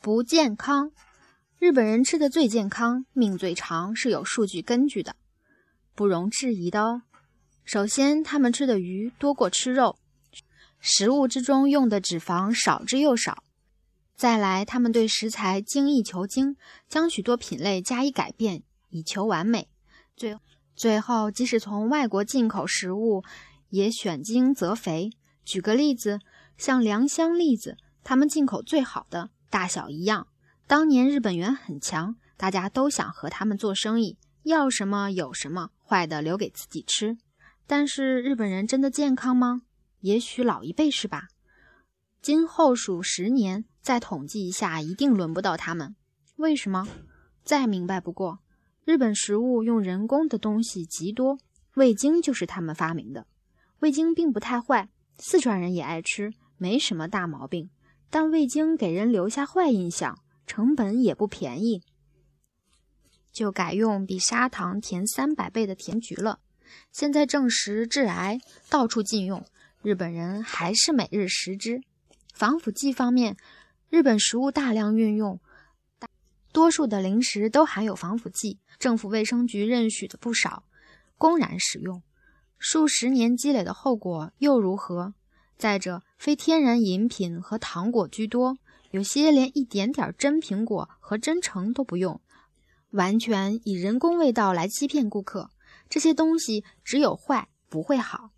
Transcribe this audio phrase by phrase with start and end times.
[0.00, 0.92] 不健康。
[1.58, 5.16] 日本人吃的最健康，命最长，是有数据根据的，
[5.94, 7.02] 不容置疑的哦。
[7.64, 9.98] 首先，他们吃的鱼多过吃肉，
[10.78, 13.42] 食物之中用的脂肪少之又少。
[14.14, 16.56] 再来，他们对食材精益求精，
[16.88, 19.68] 将许多品类加以改变，以求完美。
[20.14, 20.36] 最
[20.74, 23.24] 最后，即使从外国进口食物，
[23.70, 25.10] 也选精择肥。
[25.44, 26.20] 举个例子，
[26.56, 30.28] 像良乡栗子，他们进口最好的，大小一样。
[30.66, 37.16] 当年日本元很强，大家都想和他们做生意，要什么有什么，坏的留给自己吃。
[37.66, 39.62] 但是日本人真的健康吗？
[40.00, 41.28] 也许老一辈是吧。
[42.20, 45.94] 今后数十年再统计一下，一定轮不到他们。
[46.36, 46.86] 为什么？
[47.44, 48.40] 再明白不过，
[48.84, 51.38] 日本食物用人工的东西极多，
[51.74, 53.26] 味精就是他们发明的。
[53.78, 57.70] 味精并不太坏，四川人也爱吃，没什么大毛病。
[58.10, 60.18] 但味精给人留下坏印象。
[60.46, 61.82] 成本也不便宜，
[63.32, 66.38] 就改用比砂糖甜三百倍的甜菊了。
[66.92, 68.38] 现在证实致癌，
[68.70, 69.44] 到处禁用，
[69.82, 71.80] 日本人还是每日食之。
[72.32, 73.36] 防腐剂方面，
[73.90, 75.40] 日本食物大量运用，
[76.52, 80.62] 多数的零食都含有防腐剂，政府卫生局认许的不少，
[81.18, 82.00] 公然使用，
[82.56, 85.12] 数十年积累的后果又如何？
[85.56, 88.58] 再者，非天然饮品和糖果居多。
[88.92, 92.20] 有些连一点点真苹果和真橙都不用，
[92.90, 95.50] 完全以人工味道来欺骗顾客。
[95.88, 98.30] 这些东西只有坏不会好。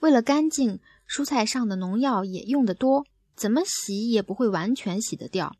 [0.00, 5.56] 为了干净，蔬菜上的农药也用得多，怎么洗也不会完全洗得掉。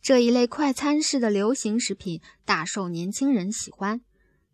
[0.00, 4.00] 这一类快餐式的流行食品大受年轻人喜欢，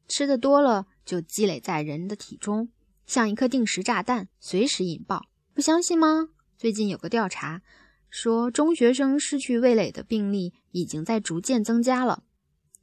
[0.08, 2.70] 吃的多了就积累在人的体中，
[3.06, 5.26] 像一颗定时炸弹，随时引爆。
[5.54, 6.28] 不相信吗？
[6.56, 7.60] 最近有个调查。
[8.08, 12.24] 说中学生失去味蕾的病例已经在逐渐增加了，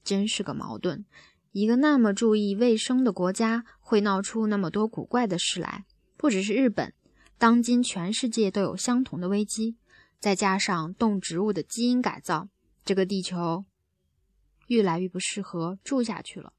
[0.04, 1.06] 真是个矛盾。
[1.52, 5.86] 一个那么注意卫生的国家，会闹出那么多古怪的事来。
[6.18, 6.94] 不只是日本，
[7.38, 9.78] 当今全世界都有相同的危机。
[10.20, 12.50] 再加上动植物的基因改造，
[12.84, 13.66] 这个地球
[14.68, 16.54] 越来越不适合住下去了。